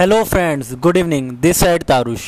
Hello 0.00 0.22
friends 0.24 0.72
good 0.74 0.96
evening 0.96 1.30
this 1.38 1.58
side 1.60 1.82
Tarush 1.82 2.22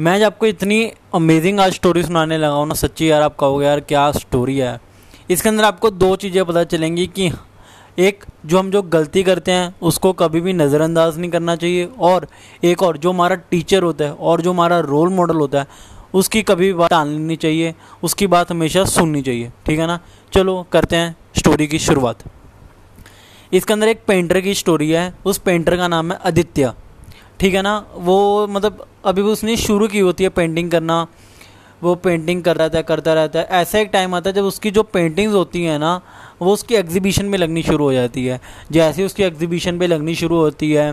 मैं 0.00 0.24
आपको 0.24 0.46
इतनी 0.46 0.76
अमेजिंग 1.14 1.60
आज 1.60 1.72
स्टोरी 1.74 2.02
सुनाने 2.02 2.38
लगा 2.38 2.54
हूँ 2.54 2.66
ना, 2.68 2.74
सच्ची 2.74 3.10
यार 3.10 3.22
आप 3.22 3.36
कहोगे 3.36 3.66
यार 3.66 3.80
क्या 3.80 4.10
स्टोरी 4.12 4.56
है। 4.58 4.78
इसके 5.30 5.48
अंदर 5.48 5.64
आपको 5.64 5.90
दो 5.90 6.14
चीज़ें 6.16 6.44
पता 6.44 6.64
चलेंगी 6.64 7.06
कि 7.06 7.30
एक, 7.98 8.24
जो 8.46 8.58
हम 8.58 8.70
जो 8.70 8.82
गलती 8.84 9.22
करते 9.22 9.52
हैं, 9.52 9.74
उसको 9.82 10.12
कभी 10.12 10.40
भी 10.40 10.52
नज़रअंदाज 10.52 11.18
नहीं 11.18 11.30
करना 11.30 11.56
चाहिए, 11.56 11.88
और 11.98 12.28
एक 12.64 12.82
और, 12.82 12.98
जो 12.98 13.12
हमारा 13.12 13.36
टीचर 13.50 13.82
होता 13.82 14.04
है, 14.04 14.12
और 14.12 14.40
जो 14.40 14.52
हमारा 14.52 14.78
रोल 14.86 15.08
मॉडल 15.08 15.36
होता 15.36 15.60
है, 15.60 15.66
उसकी 16.14 16.42
कभी 16.42 16.72
बात 16.72 16.90
टालनी 16.90 17.36
चाहिए, 17.36 17.74
उसकी 18.02 18.26
बात 18.26 18.50
हमेशा 18.50 18.84
सुननी 18.84 19.22
चाहिए। 19.22 19.52
ठीक 19.66 19.78
है 19.78 19.86
ना? 19.86 20.00
चलो 20.32 20.62
करते 20.72 20.96
हैं 20.96 21.16
स्टोरी 21.38 21.66
की 21.66 21.78
शुरुआत। 21.78 22.22
इसके 23.52 23.72
अंदर 23.72 23.88
एक 23.88 24.00
पेंटर 24.06 24.40
की 24.40 24.54
स्टोरी 24.54 24.90
है 24.90 25.12
उस 25.24 25.38
पेंटर 25.38 25.76
का 25.76 25.88
नाम 25.88 26.12
है 26.12 26.18
आदित्य। 26.26 26.72
ठीक 27.40 27.54
है 27.54 27.62
ना? 27.62 27.76
वो 27.96 28.46
मतलब 28.46 28.86
अभी 29.04 29.22
भी 29.22 29.28
उसने 29.28 29.56
शुरू 29.56 29.88
की 29.88 29.98
होती 29.98 30.24
है 30.24 30.30
पेंटिंग 30.30 30.70
करना। 30.70 31.06
वो 31.82 31.94
पेंटिंग 31.94 32.42
कर 32.42 32.56
रहा 32.56 32.68
था 32.68 32.80
करता 32.82 33.12
रहता 33.14 33.38
है। 33.38 33.46
ऐसा 33.52 33.78
एक 33.78 33.90
टाइम 33.92 34.14
आता 34.14 34.30
है 34.30 34.34
जब 34.36 34.44
उसकी 34.44 34.70
जो 34.70 34.82
पेंटिंग्स 34.84 35.34
होती 35.34 35.64
हैं 35.64 35.78
ना 35.78 36.00
वो 36.42 36.52
उसकी 36.52 36.74
एग्जीबिशन 36.74 37.26
में 37.26 37.38
लगनी 37.38 37.62
शुरू 37.62 37.84
हो 37.84 37.92
जाती 37.92 38.24
है। 38.26 38.40
जैसे 38.72 39.04
उसकी 39.04 39.22
एग्जीबिशन 39.22 39.74
में 39.74 39.86
लगनी 39.86 40.14
शुरू 40.14 40.36
होती 40.36 40.72
है 40.72 40.90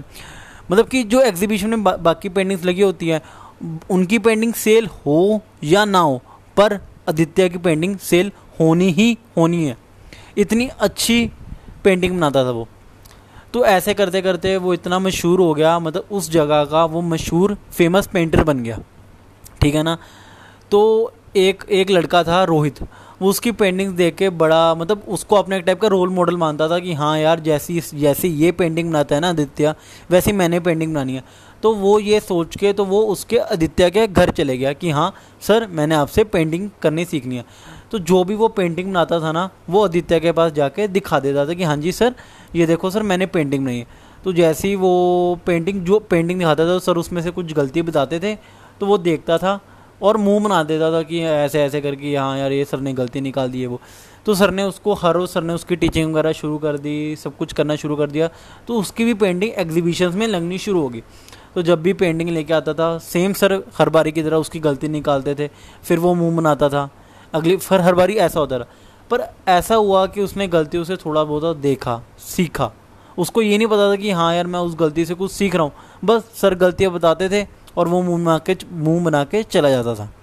मतलब 0.71 0.87
कि 0.87 1.03
जो 1.03 1.21
एग्जीबिशन 1.21 1.69
में 1.69 1.83
बा, 1.83 1.95
बाकी 1.95 2.29
पेंटिंग्स 2.29 2.65
लगी 2.65 2.81
होती 2.81 3.07
हैं 3.07 3.21
उनकी 3.91 4.19
पेंटिंग 4.19 4.53
सेल 4.53 4.87
हो 5.05 5.41
या 5.63 5.85
ना 5.85 5.99
हो 5.99 6.21
पर 6.57 6.79
आदित्य 7.09 7.49
की 7.49 7.57
पेंटिंग 7.57 7.97
सेल 7.99 8.31
होनी 8.59 8.89
ही 8.91 9.17
होनी 9.37 9.65
है। 9.65 9.77
इतनी 10.37 10.67
अच्छी 10.79 11.29
पेंटिंग 11.85 12.17
बनाता 12.17 12.43
था 12.45 12.51
वो। 12.51 12.67
तो 13.53 13.65
ऐसे 13.65 13.93
करते 13.93 14.21
करते 14.21 14.55
वो 14.57 14.73
इतना 14.73 14.99
मशहूर 14.99 15.39
हो 15.39 15.53
गया 15.53 15.77
मतलब 15.79 16.07
उस 16.11 16.29
जगह 16.31 16.63
का 16.65 16.83
वो 16.85 17.01
मशहूर 17.03 17.57
फ़ेमस 17.71 18.07
पेंटर 18.07 18.43
बन 18.43 18.63
गया। 18.63 18.79
ठीक 19.61 19.75
है 19.75 19.83
ना? 19.83 19.97
तो 20.71 21.13
एक 21.35 21.63
एक 21.71 21.89
लड़का 21.91 22.23
था 22.23 22.43
रोहित, 22.43 22.81
वो 23.21 23.29
उसकी 23.29 23.51
पेंटिंग्स 23.51 23.93
देख 23.95 24.15
के 24.15 24.29
बड़ा 24.31 24.75
मतलब 24.75 25.03
उसको 25.07 25.35
अपने 25.35 25.57
एक 25.57 25.63
टाइप 25.65 25.79
का 25.81 25.87
रोल 25.87 26.09
मॉडल 26.09 26.37
मानता 26.37 26.67
था 26.69 26.79
कि 26.79 26.93
हाँ 26.93 27.17
यार, 27.19 27.39
जैसी 27.39 27.79
जैसे 27.93 28.27
ये 28.27 28.51
पेंटिंग 28.51 28.89
बनाता 28.89 29.15
है 29.15 29.21
ना 29.21 29.29
आदित्य, 29.29 29.73
वैसे 30.09 30.31
मैंने 30.33 30.59
पेंटिंग 30.59 30.93
बनानी 30.93 31.15
है। 31.15 31.23
तो 31.63 31.73
वो 31.75 31.97
ये 31.99 32.19
सोच 32.19 32.55
के 32.57 32.73
तो 32.73 32.85
वो 32.85 33.01
उसके 33.03 33.37
आदित्य 33.37 33.89
के 33.89 34.07
घर 34.07 34.29
चले 34.31 34.57
गया 34.57 34.73
कि 34.73 34.89
हाँ 34.89 35.13
सर, 35.41 35.67
मैंने 35.67 35.95
आपसे 35.95 36.23
पेंटिंग 36.25 36.69
करनी 36.81 37.05
सीखनी 37.05 37.35
है। 37.35 37.45
तो 37.91 37.99
जो 37.99 38.23
भी 38.23 38.35
वो 38.35 38.47
पेंटिंग 38.47 38.89
बनाता 38.89 39.19
था 39.19 39.31
ना, 39.31 39.49
वो 39.69 39.83
आदित्य 39.85 40.19
के 40.19 40.31
पास 40.31 40.51
जाके 40.51 40.87
दिखा 40.87 41.19
देता 41.19 41.45
था 41.45 41.53
कि 41.53 41.63
हाँ 41.63 41.77
जी 41.77 41.91
सर, 41.91 42.13
ये 42.55 42.65
देखो 42.65 42.89
सर, 42.89 43.03
मैंने 43.03 43.25
पेंटिंग 43.27 43.63
बनाई 43.63 43.77
है। 43.77 43.87
तो 44.23 44.33
जैसे 44.33 44.67
ही 44.67 44.75
वो 44.75 45.39
पेंटिंग 45.45 45.83
जो 45.85 45.99
पेंटिंग 46.01 46.39
दिखाता 46.39 46.65
था, 46.65 46.77
सर 46.79 46.97
उसमें 46.97 47.21
से 47.21 47.31
कुछ 47.31 47.53
गलती 47.53 47.81
बताते 47.83 48.19
थे 48.19 48.35
तो 48.81 48.85
वो 48.85 48.97
देखता 48.99 49.37
था 49.37 49.59
और 50.01 50.17
मुँह 50.17 50.43
बना 50.43 50.63
देता 50.63 50.91
था 50.91 51.01
कि 51.03 51.19
ऐसे 51.21 51.61
ऐसे 51.63 51.81
करके 51.81 52.15
हाँ 52.15 52.37
यार, 52.37 52.51
ये 52.51 52.65
सर 52.65 52.79
ने 52.79 52.93
गलती 52.93 53.21
निकाल 53.21 53.51
दी 53.51 53.61
है 53.61 53.67
वो। 53.67 53.79
तो 54.25 54.33
सर 54.35 54.51
ने 54.51 54.63
उसको 54.63 54.93
हर 54.93 55.13
रोज़, 55.13 55.29
सर 55.29 55.43
ने 55.43 55.53
उसकी 55.53 55.75
टीचिंग 55.75 56.11
वगैरह 56.11 56.31
शुरू 56.31 56.57
कर 56.57 56.77
दी, 56.77 57.15
सब 57.15 57.37
कुछ 57.37 57.53
करना 57.53 57.75
शुरू 57.75 57.95
कर 57.95 58.09
दिया 58.09 58.29
तो 58.67 58.79
उसकी 58.79 59.05
भी 59.05 59.13
पेंटिंग 59.15 59.51
एग्जीबिशन 59.53 60.17
में 60.17 60.27
लगनी 60.27 60.57
शुरू 60.57 60.81
होगी। 60.81 61.03
तो 61.55 61.61
जब 61.61 61.81
भी 61.81 61.93
पेंटिंग 61.93 62.29
लेके 62.29 62.53
आता 62.53 62.73
था 62.73 62.97
सेम 62.97 63.33
सर 63.33 63.53
हर 63.77 63.89
बारी 63.89 64.11
की 64.11 64.23
तरह 64.23 64.37
उसकी 64.37 64.59
गलती 64.59 64.87
निकालते 64.89 65.35
थे, 65.35 65.47
फिर 65.83 65.99
वो 65.99 66.13
मुँह 66.13 66.35
बनाता 66.37 66.69
था। 66.69 66.89
अगली, 67.33 67.57
फिर 67.57 67.81
हर 67.81 67.95
बारी 67.95 68.13
ऐसा 68.13 68.39
होता 68.39 68.55
रहा। 68.55 68.67
पर 69.09 69.23
ऐसा 69.47 69.75
हुआ 69.75 70.05
कि 70.05 70.21
उसने 70.21 70.47
गलतियों 70.47 70.83
से 70.83 70.95
थोड़ा 70.95 71.23
बहुत 71.23 71.57
देखा, 71.57 72.01
सीखा। 72.19 72.71
उसको 73.17 73.41
ये 73.41 73.57
नहीं 73.57 73.67
पता 73.67 73.91
था 73.91 73.95
कि 73.95 74.11
हाँ 74.11 74.35
यार, 74.35 74.47
मैं 74.47 74.59
उस 74.59 74.75
गलती 74.75 75.05
से 75.05 75.13
कुछ 75.13 75.31
सीख 75.31 75.55
रहा 75.55 75.63
हूँ। 75.63 75.71
बस 76.05 76.23
सर 76.35 76.55
गलतियाँ 76.55 76.91
बताते 76.91 77.29
थे 77.29 77.47
और 77.77 77.87
वो 77.87 78.01
मुँह 78.01 78.25
बना 78.25 78.37
के, 78.37 78.57
मुँह 78.71 79.03
बना 79.05 79.23
के 79.23 79.43
चला 79.43 79.69
जाता 79.69 79.95
था। 79.95 80.13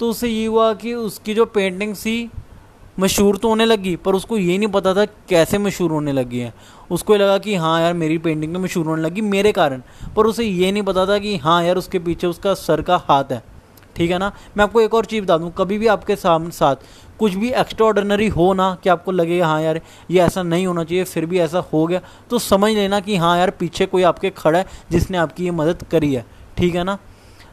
तो 0.00 0.10
उससे 0.10 0.28
ये 0.28 0.46
हुआ 0.46 0.74
कि 0.74 0.94
उसकी 0.94 1.34
जो 1.34 1.46
पेंटिंग 1.46 1.94
सी 1.94 2.30
मशहूर 3.00 3.36
तो 3.36 3.48
होने 3.48 3.64
लगी, 3.64 3.96
पर 3.96 4.14
उसको 4.14 4.38
ये 4.38 4.58
नहीं 4.58 4.68
पता 4.68 4.94
था 4.94 5.04
कैसे 5.04 5.58
मशहूर 5.58 5.90
होने 5.90 6.12
लगी 6.12 6.38
है। 6.38 6.54
उसको 6.90 7.14
लगा 7.14 7.38
कि 7.38 7.54
हाँ 7.54 7.80
यार, 7.80 7.94
मेरी 7.94 8.18
पेंटिंग 8.18 8.54
तो 8.54 8.60
मशहूर 8.60 8.86
होने 8.86 9.02
लगी, 9.02 9.20
मेरे 9.20 9.52
कारण। 9.52 9.82
पर 10.16 10.26
उसे 10.26 10.44
ये 10.44 10.72
नहीं 10.72 10.82
पता 10.82 11.06
था 11.06 11.18
कि 11.18 11.36
हाँ 11.36 11.64
यार, 11.64 11.76
उसके 11.76 11.98
पीछे 11.98 12.26
उसका 12.26 12.54
सर 12.54 12.82
का 12.82 12.96
हाथ 12.96 13.24
है। 13.32 13.49
ठीक 14.00 14.10
है 14.10 14.18
ना? 14.18 14.30
मैं 14.56 14.62
आपको 14.64 14.80
एक 14.80 14.94
और 14.94 15.04
चीज़ 15.04 15.24
बता 15.24 15.36
दूँ, 15.38 15.50
कभी 15.52 15.76
भी 15.78 15.86
आपके 15.86 16.14
सामने 16.16 16.50
साथ 16.50 16.76
कुछ 17.18 17.34
भी 17.34 17.48
एक्स्ट्रा 17.52 17.86
हो 18.34 18.52
ना 18.54 18.74
कि 18.82 18.88
आपको 18.88 19.12
लगेगा 19.12 19.46
हाँ 19.46 19.60
यार, 19.62 19.80
ये 20.10 20.20
ऐसा 20.22 20.42
नहीं 20.42 20.66
होना 20.66 20.84
चाहिए, 20.84 21.04
फिर 21.04 21.26
भी 21.26 21.38
ऐसा 21.38 21.58
हो 21.72 21.86
गया 21.86 22.00
तो 22.30 22.38
समझ 22.38 22.72
लेना 22.72 23.00
कि 23.00 23.16
हाँ 23.16 23.36
यार, 23.38 23.50
पीछे 23.50 23.86
कोई 23.86 24.02
आपके 24.02 24.30
खड़ा 24.30 24.58
है 24.58 24.64
जिसने 24.90 25.18
आपकी 25.18 25.44
ये 25.44 25.50
मदद 25.50 25.84
करी 25.90 26.12
है, 26.14 26.24
ठीक 26.58 26.74
है 26.74 26.84
ना? 26.84 26.98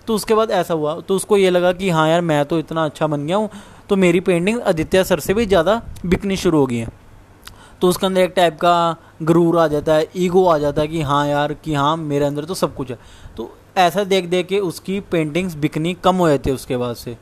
तो 0.07 0.15
उसके 0.15 0.33
बाद 0.33 0.51
ऐसा 0.51 0.73
हुआ 0.73 0.99
तो 1.01 1.15
उसको 1.15 1.37
ये 1.37 1.49
लगा 1.49 1.71
कि 1.73 1.89
हाँ 1.89 2.07
यार, 2.09 2.21
मैं 2.21 2.45
तो 2.45 2.59
इतना 2.59 2.85
अच्छा 2.85 3.07
बन 3.07 3.27
गया 3.27 3.37
हूँ 3.37 3.49
तो 3.89 3.95
मेरी 3.95 4.19
पेंटिंग 4.21 4.61
आदित्य 4.63 5.03
सर 5.03 5.19
से 5.19 5.33
भी 5.33 5.45
ज़्यादा 5.45 5.81
बिकनी 6.05 6.37
शुरू 6.37 6.59
हो 6.59 6.65
गई 6.65 6.77
है। 6.77 6.87
तो 7.81 7.87
उसके 7.87 8.05
अंदर 8.05 8.21
एक 8.21 8.33
टाइप 8.35 8.55
का 8.55 8.95
गरूर 9.21 9.57
आ 9.57 9.67
जाता 9.67 9.93
है, 9.93 10.07
ईगो 10.15 10.45
आ 10.45 10.57
जाता 10.57 10.81
है 10.81 10.87
कि 10.87 11.01
हाँ 11.01 11.27
यार, 11.27 11.53
कि 11.53 11.73
हाँ 11.73 11.95
मेरे 11.97 12.25
अंदर 12.25 12.45
तो 12.45 12.53
सब 12.53 12.75
कुछ 12.75 12.91
है। 12.91 12.97
तो 13.37 13.51
ऐसा 13.77 14.03
देख 14.03 14.25
देख 14.25 14.47
के 14.47 14.59
उसकी 14.59 14.99
पेंटिंग्स 14.99 15.55
बिकनी 15.55 15.93
कम 15.93 16.15
हो 16.15 16.29
जाती 16.29 16.49
है 16.49 16.55
उसके 16.55 16.77
बाद 16.77 16.95
से। 16.95 17.17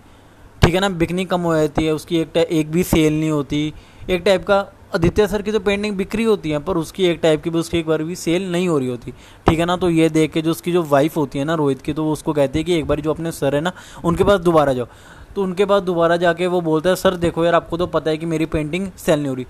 ठीक 0.62 0.74
है 0.74 0.80
ना? 0.80 0.90
बिकनी 0.90 1.26
कम 1.26 1.42
हो 1.42 1.56
जाती 1.56 1.86
है, 1.86 1.94
उसकी 1.94 2.18
एक 2.18 2.38
एक 2.38 2.72
भी 2.72 2.84
सेल 2.84 3.20
नहीं 3.20 3.30
होती। 3.30 3.74
एक 4.10 4.22
टाइप 4.22 4.46
का 4.46 4.66
आदित्य 4.96 5.28
सर 5.28 5.42
की 5.42 5.52
तो 5.52 5.60
पेंटिंग 5.60 5.96
बिक्री 5.96 6.24
होती 6.24 6.52
है, 6.52 6.60
पर 6.60 6.78
उसकी 6.78 7.06
एक 7.06 7.20
टाइप 7.24 7.44
की 7.44 7.50
भी, 7.50 7.60
उसकी 7.60 7.78
एक 7.78 7.88
बार 7.88 8.04
भी 8.04 8.16
सेल 8.16 8.52
नहीं 8.52 8.68
हो 8.68 8.78
रही 8.78 8.88
होती। 8.88 9.12
ठीक 9.48 9.60
है 9.60 9.66
ना? 9.66 9.78
तो 9.78 9.90
ये 9.90 10.10
देख 10.10 10.32
के 10.32 10.42
जो 10.42 10.52
उसकी 10.52 10.72
जो 10.72 10.84
वाइफ 10.84 11.18
होती 11.18 11.40
है 11.40 11.46
ना, 11.46 11.54
रोहित 11.54 11.82
की 11.82 11.94
तो 11.94 12.04
वो 12.04 12.12
उसको 12.12 12.34
कहती 12.34 12.60
है 12.60 12.64
कि 12.64 12.74
एक 12.74 12.88
बार 12.88 13.00
जो 13.00 13.14
अपने 13.14 13.32
सर 13.32 13.56
है 13.56 13.62
ना, 13.62 13.72
उनके 14.06 14.24
पास 14.24 14.40
दोबारा 14.40 14.74
जाओ। 14.74 14.88
तो 15.36 15.44
उनके 15.44 15.66
पास 15.66 15.82
दोबारा 15.82 16.18
जाके 16.18 16.48
वो 16.48 16.62
बोलता 16.62 16.90
है, 16.90 16.96
सर 16.96 17.16
देखो 17.16 17.46
यार, 17.46 17.56
आपको 17.56 17.78
तो 17.78 17.88
पता 17.88 18.12
है 18.12 18.18
कि 18.18 18.26
मेरी 18.26 18.46
पेंटिंग 18.46 18.88
सेल 18.98 19.20
नहीं 19.20 19.30
हो 19.30 19.36
रही। 19.36 19.46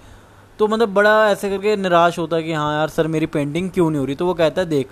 तो 0.59 0.67
मतलब 0.67 0.93
बड़ा 0.93 1.29
ऐसे 1.29 1.49
करके 1.49 1.75
निराश 1.75 2.19
होता 2.19 2.35
है 2.35 2.43
कि 2.43 2.53
हाँ 2.53 2.73
यार, 2.73 2.89
सर, 2.89 3.07
मेरी 3.07 3.25
पेंटिंग 3.25 3.69
क्यों 3.71 3.89
नहीं 3.89 3.99
हो 3.99 4.05
रही? 4.05 4.16
तो 4.16 4.25
वो 4.25 4.33
कहता 4.33 4.61
है, 4.61 4.67
देख, 4.67 4.89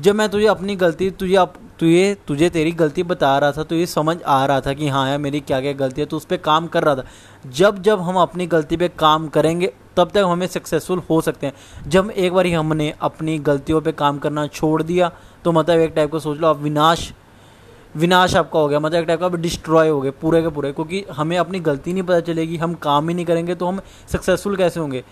जब 0.00 0.14
मैं 0.14 0.28
तुझे 0.28 0.46
अपनी 0.46 0.76
गलती, 0.76 1.10
तुझे 1.10 1.34
आप 1.36 1.54
तुझे 1.80 2.16
तुझे 2.28 2.48
तेरी 2.50 2.70
गलती 2.72 3.02
बता 3.02 3.36
रहा 3.38 3.52
था 3.52 3.62
तो 3.62 3.74
ये 3.74 3.86
समझ 3.86 4.16
आ 4.22 4.44
रहा 4.46 4.60
था 4.60 4.72
कि 4.72 4.88
हाँ 4.88 5.08
यार, 5.08 5.18
मेरी 5.18 5.40
क्या 5.40 5.60
क्या 5.60 5.72
गलती 5.74 6.00
है 6.00 6.06
तो 6.06 6.16
उस 6.16 6.24
पर 6.24 6.36
काम 6.36 6.66
कर 6.66 6.84
रहा 6.84 6.94
था। 6.94 7.04
जब 7.46 7.82
जब 7.82 8.00
हम 8.00 8.16
अपनी 8.16 8.46
गलती 8.46 8.76
पे 8.76 8.88
काम 8.88 9.28
करेंगे, 9.28 9.72
तब 9.96 10.10
तक 10.10 10.24
हमें 10.26 10.46
सक्सेसफुल 10.46 11.02
हो 11.10 11.20
सकते 11.20 11.46
हैं। 11.46 11.88
जब 11.88 12.10
एक 12.10 12.32
बार 12.32 12.46
हमने 12.46 12.92
अपनी 13.00 13.38
गलतियों 13.40 13.80
पे 13.80 13.92
काम 13.92 14.18
करना 14.18 14.46
छोड़ 14.46 14.82
दिया 14.82 15.10
तो 15.44 15.52
मतलब 15.52 15.80
एक 15.80 15.92
टाइप 15.94 16.10
को 16.10 16.18
सोच 16.18 16.38
लो, 16.38 16.48
आप 16.48 16.58
विनाश 16.58 17.12
विनाश 17.96 18.34
आपका 18.36 18.58
हो 18.58 18.68
गया 18.68 18.78
मतलब 18.80 19.00
एक 19.00 19.06
टाइप 19.06 19.20
का 19.20 19.28
डिस्ट्रॉय 19.28 19.88
हो 19.88 20.00
गए, 20.00 20.10
पूरे 20.12 20.42
के 20.42 20.48
पूरे, 20.48 20.72
क्योंकि 20.72 21.04
हमें 21.10 21.36
अपनी 21.38 21.60
गलती 21.60 21.92
नहीं 21.92 22.02
पता 22.02 22.20
चलेगी, 22.22 22.56
हम 22.56 22.74
काम 22.74 23.08
ही 23.08 23.14
नहीं 23.14 23.26
करेंगे 23.26 23.54
तो 23.54 23.66
हम 23.66 23.80
सक्सेसफुल 24.08 24.56
कैसे 24.56 24.80
होंगे? 24.80 25.04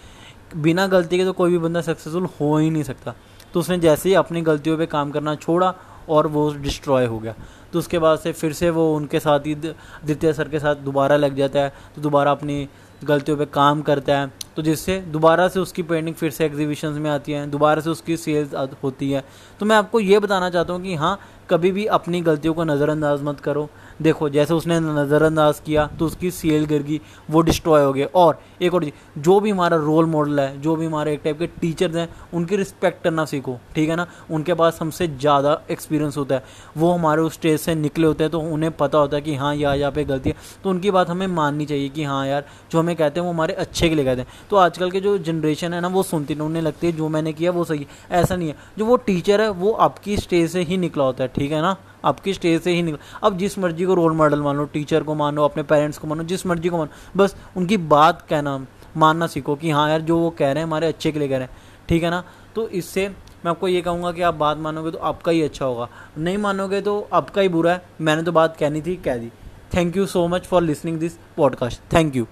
बिना 0.56 0.86
गलती 0.86 1.18
के 1.18 1.24
तो 1.24 1.32
कोई 1.32 1.50
भी 1.50 1.58
बंदा 1.58 1.80
सक्सेसफुल 1.80 2.28
हो 2.40 2.56
ही 2.56 2.70
नहीं 2.70 2.82
सकता। 2.82 3.14
तो 3.54 3.60
उसने 3.60 3.78
जैसे 3.78 4.08
ही 4.08 4.14
अपनी 4.14 4.40
गलतियों 4.42 4.76
पे 4.78 4.86
काम 4.86 5.10
करना 5.10 5.34
छोड़ा 5.34 5.74
और 6.08 6.26
वो 6.26 6.52
डिस्ट्रॉय 6.54 7.06
हो 7.06 7.18
गया। 7.18 7.34
तो 7.72 7.78
उसके 7.78 7.98
बाद 7.98 8.18
से 8.18 8.32
फिर 8.32 8.52
से 8.52 8.70
वो 8.70 8.94
उनके 8.96 9.20
साथ 9.20 9.46
ही 9.46 9.54
द्वितीय 9.54 10.32
सर 10.32 10.48
के 10.48 10.58
साथ 10.58 10.76
दोबारा 10.84 11.16
लग 11.16 11.36
जाता 11.36 11.60
है 11.60 11.72
तो 11.96 12.02
दोबारा 12.02 12.30
अपनी 12.30 12.68
गलतियों 13.04 13.38
पे 13.38 13.44
काम 13.46 13.82
करता 13.82 14.18
है 14.18 14.32
तो 14.56 14.62
जिससे 14.62 14.98
दोबारा 15.08 15.46
से 15.48 15.60
उसकी 15.60 15.82
पेंटिंग 15.82 16.14
फिर 16.16 16.30
से 16.30 16.44
एग्जीबिशंस 16.44 16.98
में 16.98 17.10
आती 17.10 17.32
है, 17.32 17.46
दोबारा 17.50 17.80
से 17.80 17.90
उसकी 17.90 18.16
सेल्स 18.16 18.54
होती 18.82 19.10
है। 19.10 19.22
तो 19.60 19.66
मैं 19.66 19.76
आपको 19.76 20.00
ये 20.00 20.18
बताना 20.18 20.50
चाहता 20.50 20.72
हूँ 20.72 20.82
कि 20.82 20.94
हाँ 20.94 21.18
कभी 21.50 21.70
भी 21.72 21.84
अपनी 21.86 22.20
गलतियों 22.20 22.52
को 22.54 22.64
नज़रअंदाज 22.64 23.22
मत 23.22 23.40
करो। 23.40 23.68
देखो, 24.02 24.28
जैसे 24.28 24.54
उसने 24.54 24.78
नज़रअंदाज 24.80 25.58
किया 25.66 25.86
तो 25.98 26.06
उसकी 26.06 26.30
सेल 26.30 26.64
गिर 26.66 26.82
गई, 26.82 27.00
वो 27.30 27.40
डिस्ट्रॉय 27.42 27.82
हो 27.84 27.92
गए। 27.92 28.04
और 28.04 28.38
एक 28.62 28.74
और 28.74 28.84
जो 29.18 29.38
भी 29.40 29.50
हमारा 29.50 29.76
रोल 29.76 30.06
मॉडल 30.06 30.40
है, 30.40 30.60
जो 30.60 30.76
भी 30.76 30.86
हमारे 30.86 31.12
एक 31.14 31.20
टाइप 31.24 31.38
के 31.38 31.46
टीचर्स 31.60 31.96
हैं, 31.96 32.08
उनकी 32.34 32.56
रिस्पेक्ट 32.56 33.02
करना 33.04 33.24
सीखो, 33.24 33.58
ठीक 33.74 33.88
है 33.88 33.96
ना? 33.96 34.06
उनके 34.30 34.54
पास 34.54 34.78
हमसे 34.80 35.08
ज़्यादा 35.08 35.60
एक्सपीरियंस 35.70 36.16
होता 36.16 36.34
है। 36.34 36.44
वो 36.76 36.92
हमारे 36.92 37.22
उस 37.22 37.34
स्टेज 37.34 37.60
से 37.60 37.74
निकले 37.74 38.06
होते 38.06 38.24
हैं 38.24 38.30
तो 38.30 38.40
उन्हें 38.40 38.70
पता 38.72 38.98
होता 38.98 39.16
है 39.16 39.22
कि 39.22 39.34
हाँ 39.34 39.54
यहाँ 39.54 39.76
यहाँ 39.76 39.92
पे 39.92 40.04
गलती 40.04 40.30
है। 40.30 40.36
तो 40.64 40.70
उनकी 40.70 40.90
बात 40.90 41.10
हमें 41.10 41.26
माननी 41.26 41.66
चाहिए 41.66 41.88
कि 41.88 42.04
हाँ 42.04 42.26
यार, 42.26 42.44
जो 42.72 42.78
हमें 42.94 43.10
कहते 43.10 43.20
हैं, 43.20 43.26
वो 43.26 43.32
हमारे 43.32 43.54
अच्छे 43.54 43.88
के 43.88 43.94
लिए 43.94 44.04
कहते 44.04 44.20
हैं। 44.20 44.28
तो 44.50 44.56
आजकल 44.56 44.90
के 44.90 45.00
जो 45.00 45.18
जनरेशन 45.18 45.74
है 45.74 45.80
ना, 45.80 45.88
वो 45.88 46.02
सुनती 46.02 46.34
नहीं 46.34 46.46
उन्हें 46.46 46.62
लगती 46.62 46.86
है, 46.86 46.92
जो 46.92 47.08
मैंने 47.08 47.32
किया 47.32 47.50
वो 47.50 47.64
सही 47.64 47.78
है। 47.78 47.86
ऐसा 48.10 48.36
नहीं 48.36 48.48
है। 48.48 48.54
जो 48.78 48.84
वो 48.84 48.96
टीचर 48.96 49.40
है, 49.40 49.50
वो 49.50 49.72
आपकी 49.72 50.16
स्टेज 50.16 50.50
से 50.50 50.62
ही 50.62 50.76
निकला 50.76 51.04
होता 51.04 51.24
है, 51.24 51.28
ठीक 51.28 51.52
है 51.52 51.62
ना? 51.62 51.76
आपकी 52.04 52.34
स्टेज 52.34 52.62
से 52.62 52.70
ही 52.70 52.82
निकल। 52.82 52.98
अब 53.22 53.38
जिस 53.38 53.58
मर्ज़ी 53.58 53.84
को 53.84 53.94
रोल 53.94 54.12
मॉडल 54.12 54.40
मानो 54.40 54.64
टीचर 54.64 55.02
को 55.02 55.14
मानो, 55.14 55.44
अपने 55.44 55.62
पेरेंट्स 55.62 55.98
को 55.98 56.06
मानो, 56.06 56.22
जिस 56.22 56.46
मर्ज़ी 56.46 56.68
को 56.68 56.78
मानो, 56.78 56.90
बस 57.16 57.36
उनकी 57.56 57.76
बात 57.76 58.22
कहना 58.22 58.66
मानना 58.96 59.26
सीखो 59.26 59.54
कि 59.54 59.70
हाँ 59.70 59.90
यार, 59.90 60.00
जो 60.00 60.18
वो 60.18 60.30
कह 60.30 60.46
रहे 60.46 60.54
हैं, 60.54 60.64
हमारे 60.64 60.86
अच्छे 60.86 61.12
के 61.12 61.18
लिए 61.18 61.28
कह 61.28 61.36
रहे 61.36 61.46
हैं, 61.46 61.56
ठीक 61.88 62.02
है 62.02 62.10
ना? 62.10 62.24
तो 62.54 62.68
इससे 62.68 63.08
मैं 63.08 63.50
आपको 63.50 63.68
ये 63.68 63.80
कहूँगा 63.80 64.12
कि 64.12 64.22
आप 64.22 64.34
बात 64.34 64.58
मानोगे 64.58 64.90
तो 64.90 64.98
आपका 64.98 65.32
ही 65.32 65.42
अच्छा 65.42 65.64
होगा। 65.64 65.88
नहीं 66.18 66.38
मानोगे 66.38 66.80
तो 66.80 67.08
आपका 67.12 67.42
ही 67.42 67.48
बुरा 67.48 67.72
है। 67.72 67.82
मैंने 68.00 68.22
तो 68.22 68.32
बात 68.32 68.56
कहनी 68.56 68.82
थी, 68.82 68.96
कह 68.96 69.16
दी। 69.16 69.30
Thank 69.74 69.96
you 69.96 70.06
so 70.06 70.28
much 70.28 70.46
for 70.46 70.62
listening 70.62 70.98
this 70.98 71.12
podcast 71.36 71.80
thank 71.92 72.16
you 72.16 72.26